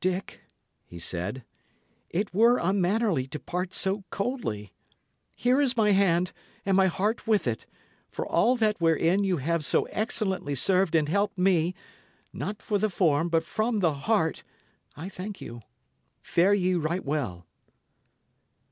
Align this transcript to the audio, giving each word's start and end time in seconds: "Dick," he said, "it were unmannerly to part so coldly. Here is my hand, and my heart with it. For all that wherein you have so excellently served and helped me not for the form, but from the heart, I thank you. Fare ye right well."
"Dick," 0.00 0.42
he 0.84 1.00
said, 1.00 1.42
"it 2.10 2.32
were 2.32 2.56
unmannerly 2.62 3.26
to 3.26 3.40
part 3.40 3.74
so 3.74 4.04
coldly. 4.10 4.72
Here 5.34 5.60
is 5.60 5.76
my 5.76 5.90
hand, 5.90 6.32
and 6.64 6.76
my 6.76 6.86
heart 6.86 7.26
with 7.26 7.48
it. 7.48 7.66
For 8.08 8.24
all 8.24 8.54
that 8.58 8.80
wherein 8.80 9.24
you 9.24 9.38
have 9.38 9.64
so 9.64 9.86
excellently 9.86 10.54
served 10.54 10.94
and 10.94 11.08
helped 11.08 11.36
me 11.36 11.74
not 12.32 12.62
for 12.62 12.78
the 12.78 12.88
form, 12.88 13.28
but 13.28 13.42
from 13.42 13.80
the 13.80 13.94
heart, 13.94 14.44
I 14.94 15.08
thank 15.08 15.40
you. 15.40 15.62
Fare 16.22 16.54
ye 16.54 16.74
right 16.74 17.04
well." 17.04 17.44